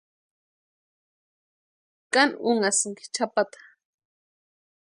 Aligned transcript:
¿Káni 2.13 2.33
únhasïnki 2.49 3.03
chʼapata? 3.13 3.59